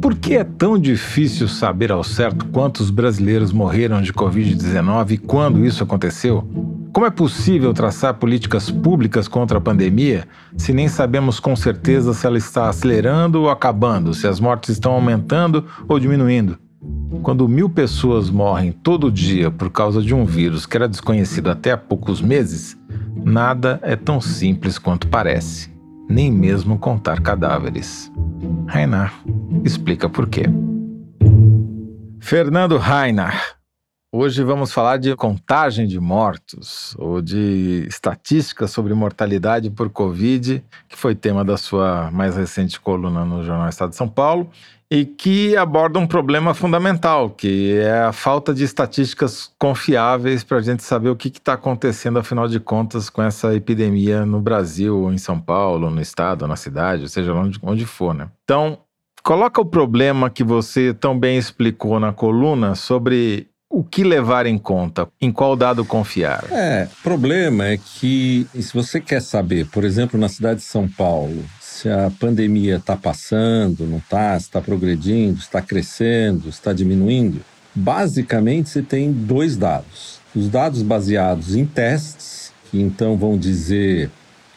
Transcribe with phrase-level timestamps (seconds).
[0.00, 5.64] Por que é tão difícil saber ao certo quantos brasileiros morreram de Covid-19 e quando
[5.64, 6.48] isso aconteceu?
[6.92, 12.24] Como é possível traçar políticas públicas contra a pandemia se nem sabemos com certeza se
[12.26, 16.56] ela está acelerando ou acabando, se as mortes estão aumentando ou diminuindo?
[17.22, 21.72] Quando mil pessoas morrem todo dia por causa de um vírus que era desconhecido até
[21.72, 22.78] há poucos meses,
[23.24, 25.70] nada é tão simples quanto parece,
[26.08, 28.12] nem mesmo contar cadáveres.
[28.66, 29.12] Rainar
[29.64, 30.44] explica por quê.
[32.20, 33.57] Fernando Rainar.
[34.10, 40.96] Hoje vamos falar de contagem de mortos ou de estatísticas sobre mortalidade por Covid, que
[40.96, 44.48] foi tema da sua mais recente coluna no Jornal Estado de São Paulo
[44.90, 50.62] e que aborda um problema fundamental, que é a falta de estatísticas confiáveis para a
[50.62, 55.18] gente saber o que está acontecendo, afinal de contas, com essa epidemia no Brasil, em
[55.18, 58.30] São Paulo, no estado, na cidade, ou seja, onde, onde for, né?
[58.42, 58.78] Então,
[59.22, 64.56] coloca o problema que você tão bem explicou na coluna sobre o que levar em
[64.56, 66.44] conta, em qual dado confiar.
[66.50, 70.88] É, o problema é que se você quer saber, por exemplo, na cidade de São
[70.88, 77.40] Paulo, se a pandemia está passando, não está, está progredindo, está crescendo, está diminuindo.
[77.74, 80.18] Basicamente, você tem dois dados.
[80.34, 84.10] Os dados baseados em testes, que então vão dizer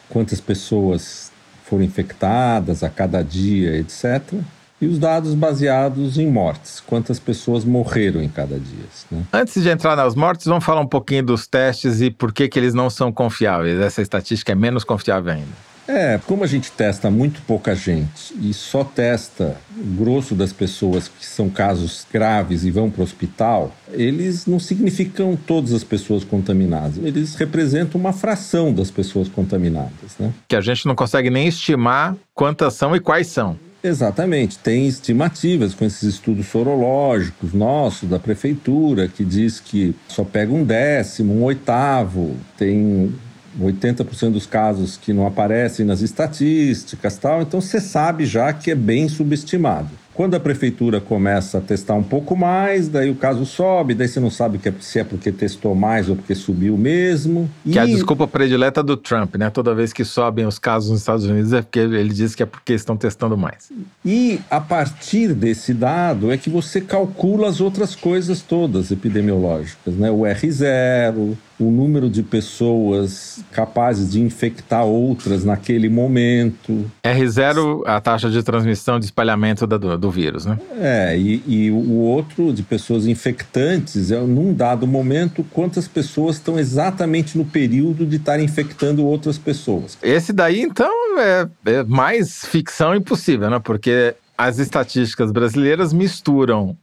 [0.10, 1.32] quantas pessoas
[1.66, 4.34] foram infectadas a cada dia, etc.
[4.82, 8.86] E os dados baseados em mortes, quantas pessoas morreram em cada dia.
[9.12, 9.24] Né?
[9.32, 12.58] Antes de entrar nas mortes, vamos falar um pouquinho dos testes e por que, que
[12.58, 13.80] eles não são confiáveis.
[13.80, 15.72] Essa estatística é menos confiável ainda.
[15.88, 21.08] É, como a gente testa muito pouca gente e só testa o grosso das pessoas
[21.08, 26.24] que são casos graves e vão para o hospital, eles não significam todas as pessoas
[26.24, 26.98] contaminadas.
[26.98, 30.32] Eles representam uma fração das pessoas contaminadas, né?
[30.48, 33.58] Que a gente não consegue nem estimar quantas são e quais são.
[33.84, 40.54] Exatamente, tem estimativas com esses estudos sorológicos nossos, da prefeitura, que diz que só pega
[40.54, 43.12] um décimo, um oitavo, tem
[43.60, 48.76] 80% dos casos que não aparecem nas estatísticas tal, então você sabe já que é
[48.76, 50.01] bem subestimado.
[50.14, 54.20] Quando a prefeitura começa a testar um pouco mais, daí o caso sobe, daí você
[54.20, 57.50] não sabe é, se é porque testou mais ou porque subiu mesmo.
[57.64, 59.50] Que é a desculpa predileta do Trump, né?
[59.50, 62.46] Toda vez que sobem os casos nos Estados Unidos é porque ele diz que é
[62.46, 63.72] porque estão testando mais.
[64.04, 70.12] E a partir desse dado é que você calcula as outras coisas todas epidemiológicas, né?
[70.12, 76.90] O R0, o número de pessoas capazes de infectar outras naquele momento.
[77.04, 80.58] R0, a taxa de transmissão de espalhamento da, do, do vírus, né?
[80.80, 86.58] É, e, e, o outro de pessoas infectantes é, num dado momento, quantas pessoas estão
[86.60, 89.98] exatamente no período de estar infectando outras pessoas.
[90.02, 93.60] Esse daí, então, é, é mais ficção impossível, né?
[93.60, 96.76] Porque as estatísticas brasileiras misturam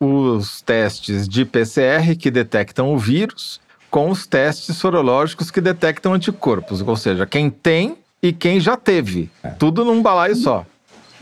[0.00, 3.60] os testes de PCR que detectam o vírus
[3.94, 9.30] com os testes sorológicos que detectam anticorpos, ou seja, quem tem e quem já teve.
[9.40, 9.50] É.
[9.50, 10.66] Tudo num balaio só.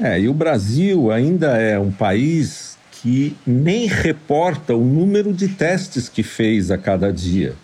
[0.00, 6.08] É, e o Brasil ainda é um país que nem reporta o número de testes
[6.08, 7.54] que fez a cada dia,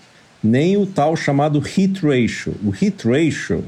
[0.45, 2.55] nem o tal chamado hit ratio.
[2.63, 3.65] O hit ratio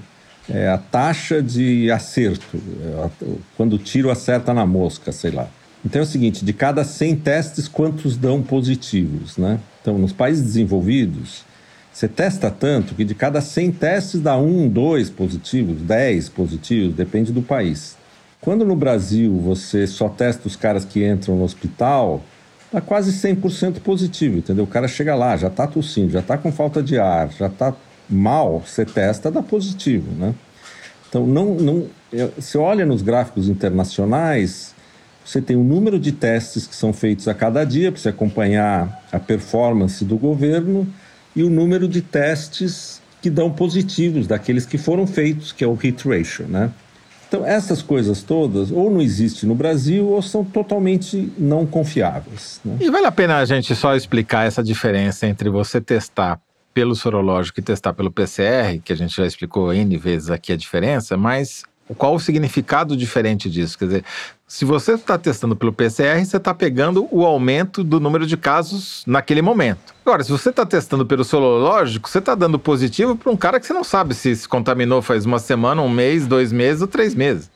[0.46, 3.08] é a taxa de acerto, é
[3.56, 5.48] quando o tiro acerta na mosca, sei lá.
[5.84, 9.58] Então é o seguinte, de cada 100 testes, quantos dão positivos, né?
[9.80, 11.42] Então, nos países desenvolvidos,
[11.92, 17.32] você testa tanto que de cada 100 testes dá um, dois positivos, 10 positivos, depende
[17.32, 17.96] do país.
[18.40, 22.22] Quando no Brasil você só testa os caras que entram no hospital,
[22.72, 24.64] dá quase 100% positivo, entendeu?
[24.64, 27.74] O cara chega lá, já está tossindo, já está com falta de ar, já está
[28.08, 30.34] mal, você testa, dá positivo, né?
[31.08, 31.86] Então, não, não,
[32.36, 34.69] você olha nos gráficos internacionais,
[35.30, 39.00] você tem o número de testes que são feitos a cada dia para você acompanhar
[39.12, 40.84] a performance do governo
[41.36, 45.74] e o número de testes que dão positivos daqueles que foram feitos, que é o
[45.74, 46.72] hit ratio, né?
[47.28, 52.60] Então, essas coisas todas ou não existem no Brasil ou são totalmente não confiáveis.
[52.64, 52.78] Né?
[52.80, 56.40] E vale a pena a gente só explicar essa diferença entre você testar
[56.74, 60.56] pelo sorológico e testar pelo PCR, que a gente já explicou N vezes aqui a
[60.56, 61.62] diferença, mas
[61.96, 63.78] Qual o significado diferente disso?
[63.78, 64.04] Quer dizer,
[64.46, 69.02] se você está testando pelo PCR, você está pegando o aumento do número de casos
[69.06, 69.94] naquele momento.
[70.04, 73.66] Agora, se você está testando pelo sorológico, você está dando positivo para um cara que
[73.66, 77.14] você não sabe se se contaminou faz uma semana, um mês, dois meses ou três
[77.14, 77.50] meses.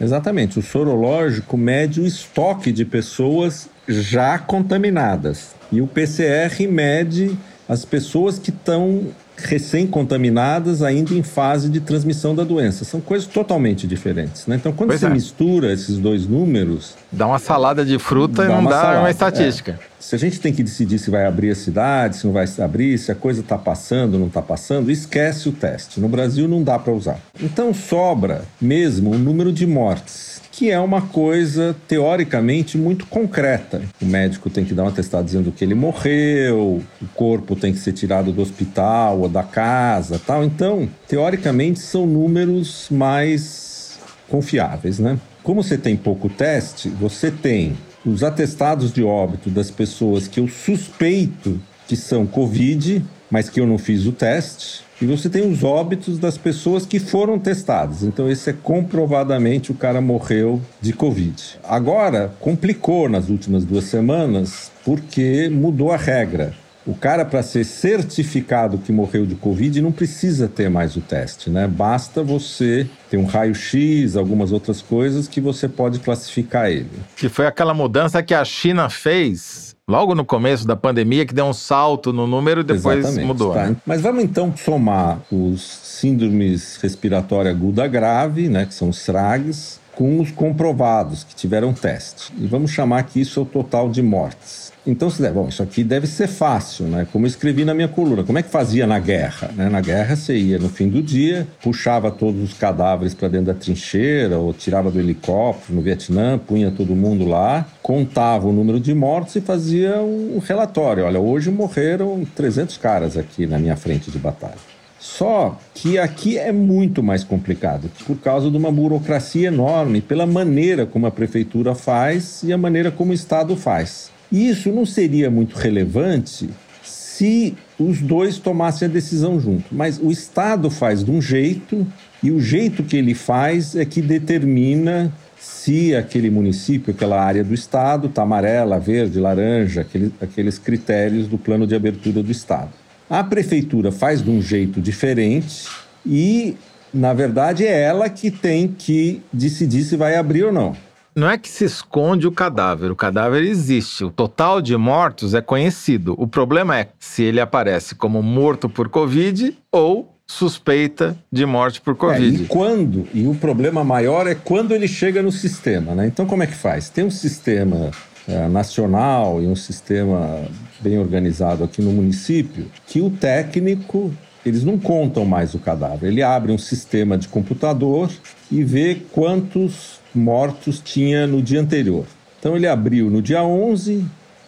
[0.00, 0.58] Exatamente.
[0.58, 5.54] O sorológico mede o estoque de pessoas já contaminadas.
[5.70, 7.36] E o PCR mede
[7.68, 9.08] as pessoas que estão
[9.44, 12.84] recém-contaminadas, ainda em fase de transmissão da doença.
[12.84, 14.46] São coisas totalmente diferentes.
[14.46, 14.56] Né?
[14.56, 15.10] Então, quando pois você é.
[15.10, 16.94] mistura esses dois números.
[17.10, 19.78] Dá uma salada de fruta e não dá salada, uma estatística.
[19.86, 19.89] É.
[20.00, 22.98] Se a gente tem que decidir se vai abrir a cidade, se não vai abrir,
[22.98, 26.00] se a coisa está passando, não está passando, esquece o teste.
[26.00, 27.20] No Brasil não dá para usar.
[27.40, 33.80] Então sobra mesmo o número de mortes que é uma coisa teoricamente muito concreta.
[34.02, 37.78] O médico tem que dar um atestado dizendo que ele morreu, o corpo tem que
[37.78, 40.44] ser tirado do hospital ou da casa, tal.
[40.44, 43.98] Então, teoricamente são números mais
[44.28, 45.18] confiáveis, né?
[45.42, 50.48] Como você tem pouco teste, você tem os atestados de óbito das pessoas que eu
[50.48, 54.82] suspeito que são Covid, mas que eu não fiz o teste.
[55.02, 58.02] E você tem os óbitos das pessoas que foram testadas.
[58.02, 61.58] Então, esse é comprovadamente o cara morreu de Covid.
[61.64, 66.54] Agora, complicou nas últimas duas semanas porque mudou a regra.
[66.90, 71.48] O cara, para ser certificado que morreu de Covid, não precisa ter mais o teste,
[71.48, 71.68] né?
[71.68, 76.90] Basta você ter um raio-x, algumas outras coisas que você pode classificar ele.
[77.14, 81.44] Que foi aquela mudança que a China fez logo no começo da pandemia, que deu
[81.44, 83.54] um salto no número e depois Exatamente, mudou.
[83.54, 83.66] Tá.
[83.68, 83.76] Né?
[83.86, 90.18] Mas vamos então somar os síndromes respiratória aguda grave, né, que são os SRAGs, com
[90.18, 92.32] os comprovados que tiveram teste.
[92.38, 94.72] E vamos chamar que isso é o total de mortes.
[94.86, 97.06] Então, se der, bom, isso aqui deve ser fácil, né?
[97.12, 98.24] Como eu escrevi na minha coluna.
[98.24, 99.50] Como é que fazia na guerra?
[99.54, 99.68] Né?
[99.68, 103.54] Na guerra, você ia no fim do dia, puxava todos os cadáveres para dentro da
[103.54, 108.94] trincheira, ou tirava do helicóptero no Vietnã, punha todo mundo lá, contava o número de
[108.94, 111.04] mortos e fazia um relatório.
[111.04, 114.69] Olha, hoje morreram 300 caras aqui na minha frente de batalha.
[115.00, 120.84] Só que aqui é muito mais complicado, por causa de uma burocracia enorme, pela maneira
[120.84, 124.10] como a prefeitura faz e a maneira como o Estado faz.
[124.30, 126.50] Isso não seria muito relevante
[126.84, 129.74] se os dois tomassem a decisão junto.
[129.74, 131.86] Mas o Estado faz de um jeito
[132.22, 137.54] e o jeito que ele faz é que determina se aquele município, aquela área do
[137.54, 142.70] Estado está amarela, verde, laranja, aquele, aqueles critérios do plano de abertura do Estado.
[143.10, 145.68] A prefeitura faz de um jeito diferente
[146.06, 146.56] e,
[146.94, 150.76] na verdade, é ela que tem que decidir se vai abrir ou não
[151.12, 154.04] não é que se esconde o cadáver, o cadáver existe.
[154.04, 156.14] O total de mortos é conhecido.
[156.16, 161.96] O problema é se ele aparece como morto por Covid ou suspeita de morte por
[161.96, 162.42] Covid.
[162.42, 163.08] É, e quando?
[163.12, 166.06] E o problema maior é quando ele chega no sistema, né?
[166.06, 166.88] Então, como é que faz?
[166.88, 167.90] Tem um sistema
[168.30, 170.44] é, nacional e um sistema
[170.80, 174.12] bem organizado aqui no município que o técnico
[174.44, 176.08] eles não contam mais o cadáver.
[176.08, 178.10] Ele abre um sistema de computador
[178.50, 182.06] e vê quantos mortos tinha no dia anterior.
[182.38, 184.04] Então ele abriu no dia 11,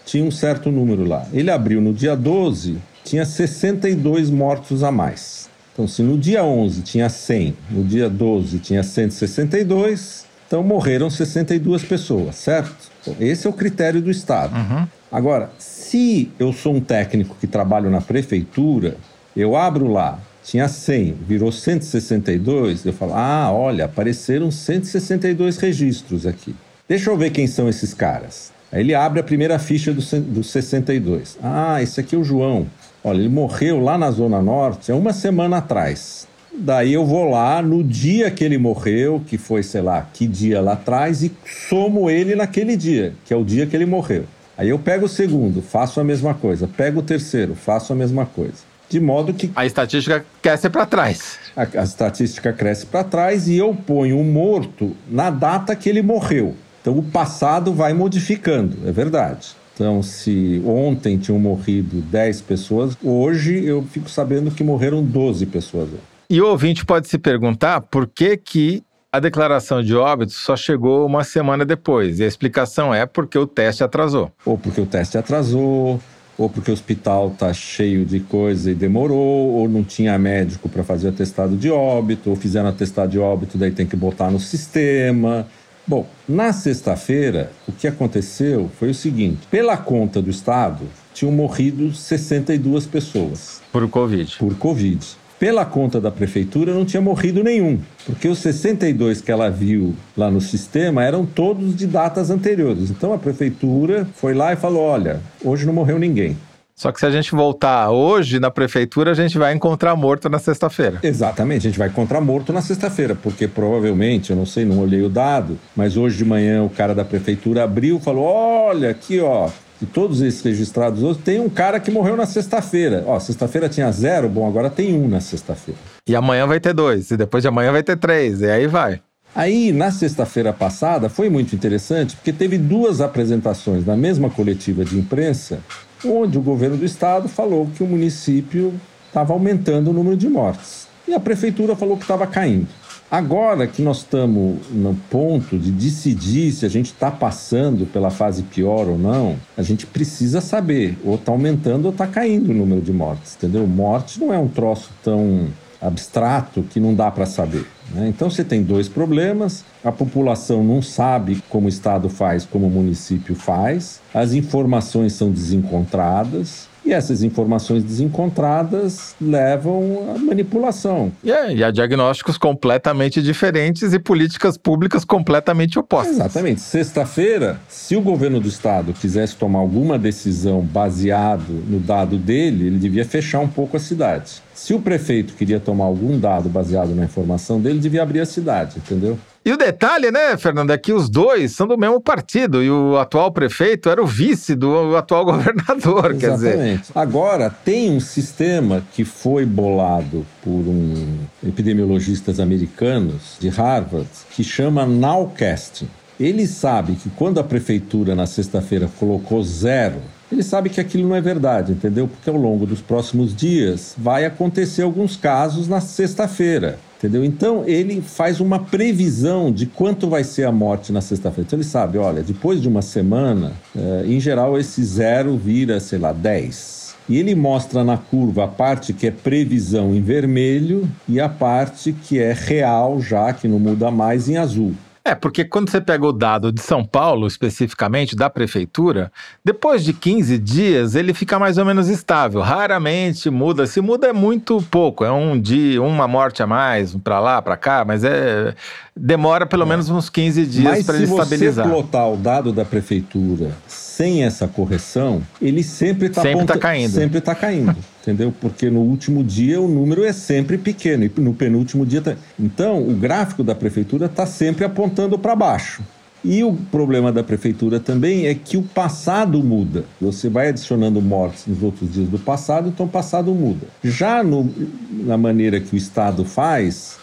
[0.06, 1.26] tinha um certo número lá.
[1.32, 5.50] Ele abriu no dia 12, tinha 62 mortos a mais.
[5.72, 11.82] Então, se no dia 11 tinha 100, no dia 12 tinha 162, então morreram 62
[11.82, 12.76] pessoas, certo?
[13.18, 14.54] Esse é o critério do Estado.
[14.54, 14.86] Uhum.
[15.10, 18.98] Agora, se eu sou um técnico que trabalho na prefeitura,
[19.34, 26.54] eu abro lá tinha 100, virou 162, eu falo, ah, olha, apareceram 162 registros aqui.
[26.88, 28.52] Deixa eu ver quem são esses caras.
[28.70, 31.38] Aí ele abre a primeira ficha dos do 62.
[31.42, 32.66] Ah, esse aqui é o João.
[33.04, 36.26] Olha, ele morreu lá na Zona Norte há uma semana atrás.
[36.54, 40.60] Daí eu vou lá no dia que ele morreu, que foi, sei lá, que dia
[40.60, 41.32] lá atrás, e
[41.68, 44.24] somo ele naquele dia, que é o dia que ele morreu.
[44.56, 46.68] Aí eu pego o segundo, faço a mesma coisa.
[46.68, 49.50] Pego o terceiro, faço a mesma coisa de modo que.
[49.56, 51.38] A estatística cresce para trás.
[51.56, 56.02] A, a estatística cresce para trás e eu ponho o morto na data que ele
[56.02, 56.54] morreu.
[56.82, 59.56] Então o passado vai modificando, é verdade.
[59.74, 65.88] Então, se ontem tinham morrido 10 pessoas, hoje eu fico sabendo que morreram 12 pessoas.
[66.32, 71.04] E o ouvinte pode se perguntar por que, que a declaração de óbito só chegou
[71.04, 72.20] uma semana depois.
[72.20, 74.32] E a explicação é porque o teste atrasou.
[74.46, 76.00] Ou porque o teste atrasou,
[76.38, 80.82] ou porque o hospital está cheio de coisa e demorou, ou não tinha médico para
[80.82, 84.40] fazer o atestado de óbito, ou fizeram atestado de óbito, daí tem que botar no
[84.40, 85.46] sistema.
[85.86, 91.92] Bom, na sexta-feira, o que aconteceu foi o seguinte: pela conta do Estado, tinham morrido
[91.92, 93.60] 62 pessoas.
[93.70, 94.34] Por Covid.
[94.38, 95.20] Por Covid.
[95.42, 100.30] Pela conta da prefeitura, não tinha morrido nenhum, porque os 62 que ela viu lá
[100.30, 102.92] no sistema eram todos de datas anteriores.
[102.92, 106.38] Então a prefeitura foi lá e falou: olha, hoje não morreu ninguém.
[106.76, 110.38] Só que se a gente voltar hoje na prefeitura, a gente vai encontrar morto na
[110.38, 111.00] sexta-feira.
[111.02, 115.02] Exatamente, a gente vai encontrar morto na sexta-feira, porque provavelmente, eu não sei, não olhei
[115.02, 119.18] o dado, mas hoje de manhã o cara da prefeitura abriu e falou: olha, aqui
[119.18, 119.50] ó,
[119.82, 123.02] de todos esses registrados hoje, tem um cara que morreu na sexta-feira.
[123.04, 125.80] Ó, sexta-feira tinha zero, bom, agora tem um na sexta-feira.
[126.08, 129.00] E amanhã vai ter dois, e depois de amanhã vai ter três, e aí vai.
[129.34, 134.96] Aí, na sexta-feira passada, foi muito interessante, porque teve duas apresentações na mesma coletiva de
[134.96, 135.58] imprensa
[136.04, 138.72] onde o governo do estado falou que o município
[139.08, 140.86] estava aumentando o número de mortes.
[141.08, 142.68] E a prefeitura falou que estava caindo.
[143.12, 148.42] Agora que nós estamos no ponto de decidir se a gente está passando pela fase
[148.42, 152.80] pior ou não, a gente precisa saber, ou está aumentando ou está caindo o número
[152.80, 153.66] de mortes, entendeu?
[153.66, 157.66] Morte não é um troço tão abstrato que não dá para saber.
[157.92, 158.08] Né?
[158.08, 162.70] Então você tem dois problemas: a população não sabe como o Estado faz, como o
[162.70, 171.12] município faz, as informações são desencontradas e essas informações desencontradas levam à manipulação.
[171.24, 176.16] Yeah, e a diagnósticos completamente diferentes e políticas públicas completamente opostas.
[176.16, 176.60] Exatamente.
[176.60, 182.78] Sexta-feira, se o governo do estado quisesse tomar alguma decisão baseado no dado dele, ele
[182.78, 184.42] devia fechar um pouco a cidade.
[184.54, 188.78] Se o prefeito queria tomar algum dado baseado na informação dele, devia abrir a cidade,
[188.78, 189.18] entendeu?
[189.44, 192.96] E o detalhe, né, Fernando, é que os dois são do mesmo partido e o
[192.96, 196.18] atual prefeito era o vice do atual governador, Exatamente.
[196.20, 196.80] quer dizer.
[196.94, 204.86] Agora, tem um sistema que foi bolado por um epidemiologistas americanos de Harvard que chama
[204.86, 205.88] Nowcasting.
[206.20, 210.00] Ele sabe que quando a prefeitura na sexta-feira colocou zero
[210.32, 212.08] ele sabe que aquilo não é verdade, entendeu?
[212.08, 216.78] Porque ao longo dos próximos dias vai acontecer alguns casos na sexta-feira.
[217.02, 217.24] Entendeu?
[217.24, 221.44] Então ele faz uma previsão de quanto vai ser a morte na sexta-feira.
[221.48, 225.98] Então ele sabe, olha, depois de uma semana, eh, em geral esse zero vira, sei
[225.98, 226.94] lá, 10.
[227.08, 231.92] E ele mostra na curva a parte que é previsão em vermelho e a parte
[231.92, 234.72] que é real, já que não muda mais, em azul.
[235.04, 239.10] É, porque quando você pega o dado de São Paulo, especificamente, da prefeitura,
[239.44, 242.40] depois de 15 dias ele fica mais ou menos estável.
[242.40, 243.66] Raramente muda.
[243.66, 245.04] Se muda é muito pouco.
[245.04, 248.54] É um dia, uma morte a mais, para lá, para cá, mas é.
[248.94, 249.66] Demora pelo é.
[249.66, 251.64] menos uns 15 dias para ele estabilizar.
[251.64, 253.50] Se você plotar o dado da prefeitura
[253.96, 256.90] sem essa correção, ele sempre está sempre tá caindo.
[256.92, 258.32] Sempre está caindo, entendeu?
[258.40, 262.16] Porque no último dia o número é sempre pequeno e no penúltimo dia tá...
[262.40, 265.82] Então, o gráfico da prefeitura está sempre apontando para baixo.
[266.24, 269.84] E o problema da prefeitura também é que o passado muda.
[270.00, 273.66] Você vai adicionando mortes nos outros dias do passado, então o passado muda.
[273.82, 274.50] Já no,
[274.90, 276.96] na maneira que o Estado faz,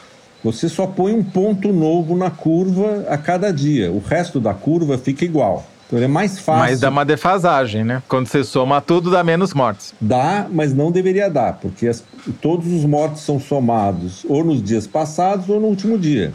[0.43, 3.91] você só põe um ponto novo na curva a cada dia.
[3.91, 5.67] O resto da curva fica igual.
[5.89, 6.59] Então é mais fácil.
[6.59, 8.03] Mas dá uma defasagem, né?
[8.07, 9.91] Quando você soma tudo, dá menos mortes.
[9.99, 12.03] Dá, mas não deveria dar, porque as,
[12.39, 16.31] todos os mortes são somados ou nos dias passados ou no último dia.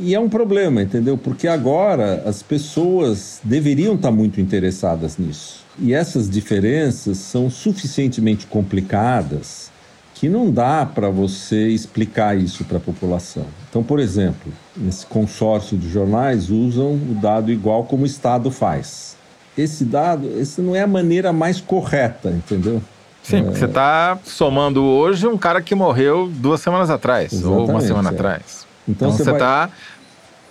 [0.00, 1.16] E é um problema, entendeu?
[1.16, 5.64] Porque agora as pessoas deveriam estar muito interessadas nisso.
[5.78, 9.70] E essas diferenças são suficientemente complicadas
[10.18, 13.46] que não dá para você explicar isso para a população.
[13.70, 14.52] Então, por exemplo,
[14.88, 19.16] esse consórcio de jornais usam o dado igual como o Estado faz.
[19.56, 22.82] Esse dado, essa não é a maneira mais correta, entendeu?
[23.22, 23.42] Sim, é...
[23.42, 28.10] você está somando hoje um cara que morreu duas semanas atrás, Exatamente, ou uma semana
[28.10, 28.12] é.
[28.12, 28.66] atrás.
[28.88, 29.76] Então, então você está vai...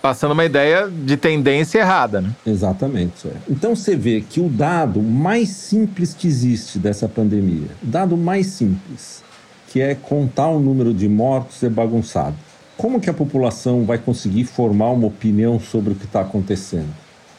[0.00, 2.30] passando uma ideia de tendência errada, né?
[2.46, 3.28] Exatamente.
[3.28, 3.32] É.
[3.46, 8.46] Então você vê que o dado mais simples que existe dessa pandemia, o dado mais
[8.46, 9.27] simples,
[9.70, 12.36] que é contar o número de mortos é bagunçado.
[12.76, 16.88] Como que a população vai conseguir formar uma opinião sobre o que está acontecendo?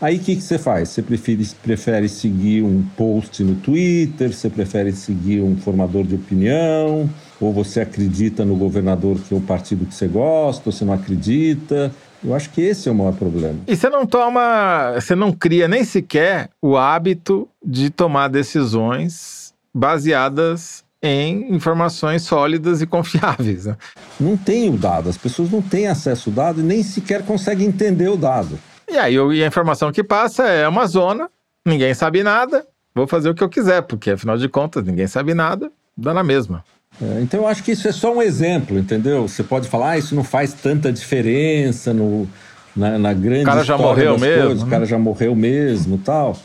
[0.02, 0.90] Aí o que, que você faz?
[0.90, 4.34] Você prefere, prefere seguir um post no Twitter?
[4.34, 7.10] Você prefere seguir um formador de opinião?
[7.40, 10.70] Ou você acredita no governador que é o partido que você gosta?
[10.70, 11.92] Ou você não acredita?
[12.24, 13.60] Eu acho que esse é o maior problema.
[13.68, 20.84] E você não toma, você não cria nem sequer o hábito de tomar decisões baseadas
[21.02, 23.66] em informações sólidas e confiáveis.
[23.66, 23.78] Né?
[24.20, 27.68] Não tem o dado, as pessoas não têm acesso ao dado e nem sequer conseguem
[27.68, 28.60] entender o dado.
[28.90, 31.30] E aí e a informação que passa é uma zona,
[31.66, 35.34] ninguém sabe nada, vou fazer o que eu quiser, porque afinal de contas ninguém sabe
[35.34, 36.64] nada, dá na mesma.
[37.02, 39.28] É, então eu acho que isso é só um exemplo, entendeu?
[39.28, 42.28] Você pode falar, ah, isso não faz tanta diferença no,
[42.76, 43.44] na, na grande.
[43.44, 44.42] O cara já morreu mesmo.
[44.42, 44.68] Coisas, né?
[44.68, 46.36] O cara já morreu mesmo tal.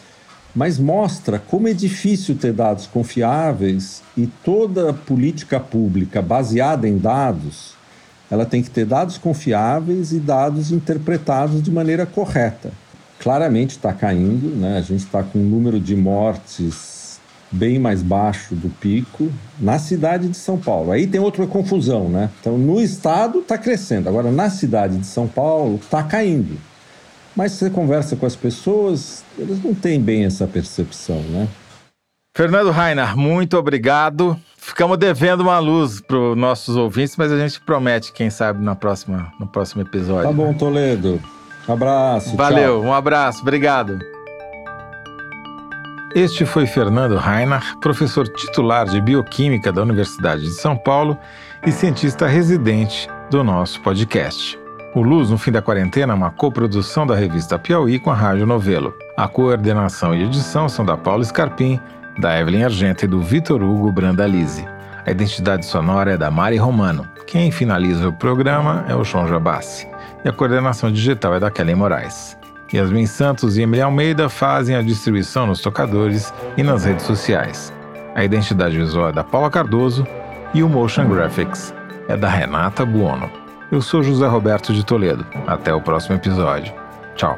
[0.54, 7.74] Mas mostra como é difícil ter dados confiáveis e toda política pública baseada em dados,
[8.30, 12.72] ela tem que ter dados confiáveis e dados interpretados de maneira correta.
[13.18, 14.78] Claramente está caindo, né?
[14.78, 17.18] a gente está com um número de mortes
[17.50, 19.30] bem mais baixo do pico
[19.60, 20.90] na cidade de São Paulo.
[20.90, 22.28] Aí tem outra confusão, né?
[22.40, 26.58] Então, no estado está crescendo, agora na cidade de São Paulo está caindo.
[27.36, 31.48] Mas você conversa com as pessoas, eles não têm bem essa percepção, né?
[32.36, 34.36] Fernando Rainer, muito obrigado.
[34.56, 38.74] Ficamos devendo uma luz para os nossos ouvintes, mas a gente promete, quem sabe, na
[38.74, 40.28] próxima, no próximo episódio.
[40.28, 40.58] Tá bom, né?
[40.58, 41.20] Toledo.
[41.68, 42.36] Abraço.
[42.36, 42.90] Valeu, tchau.
[42.90, 43.98] um abraço, obrigado.
[46.14, 51.18] Este foi Fernando Rainer, professor titular de Bioquímica da Universidade de São Paulo
[51.66, 54.63] e cientista residente do nosso podcast.
[54.94, 58.46] O Luz no Fim da Quarentena é uma coprodução da revista Piauí com a Rádio
[58.46, 58.94] Novelo.
[59.16, 61.80] A coordenação e edição são da Paula Scarpim,
[62.16, 64.64] da Evelyn Argenta e do Vitor Hugo Brandalize.
[65.04, 67.08] A identidade sonora é da Mari Romano.
[67.26, 69.88] Quem finaliza o programa é o João Jabassi.
[70.24, 72.38] E a coordenação digital é da Kelly Moraes.
[72.72, 77.72] Yasmin Santos e Emily Almeida fazem a distribuição nos tocadores e nas redes sociais.
[78.14, 80.06] A identidade visual é da Paula Cardoso
[80.54, 81.74] e o Motion Graphics
[82.06, 83.43] é da Renata Buono.
[83.74, 85.26] Eu sou José Roberto de Toledo.
[85.48, 86.72] Até o próximo episódio.
[87.16, 87.36] Tchau.